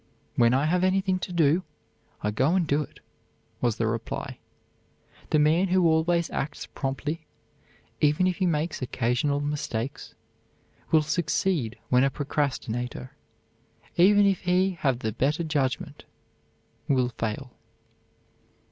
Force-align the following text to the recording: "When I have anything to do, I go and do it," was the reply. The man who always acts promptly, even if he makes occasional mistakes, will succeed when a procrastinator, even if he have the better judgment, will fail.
"When 0.35 0.51
I 0.51 0.65
have 0.65 0.83
anything 0.83 1.19
to 1.19 1.31
do, 1.31 1.61
I 2.23 2.31
go 2.31 2.55
and 2.55 2.65
do 2.65 2.81
it," 2.81 3.01
was 3.61 3.75
the 3.77 3.85
reply. 3.85 4.39
The 5.29 5.37
man 5.37 5.67
who 5.67 5.85
always 5.85 6.27
acts 6.31 6.65
promptly, 6.65 7.27
even 7.99 8.25
if 8.25 8.37
he 8.37 8.47
makes 8.47 8.81
occasional 8.81 9.41
mistakes, 9.41 10.15
will 10.89 11.03
succeed 11.03 11.77
when 11.89 12.03
a 12.03 12.09
procrastinator, 12.09 13.15
even 13.95 14.25
if 14.25 14.39
he 14.39 14.71
have 14.71 14.97
the 14.97 15.11
better 15.11 15.43
judgment, 15.43 16.05
will 16.87 17.09
fail. 17.19 17.53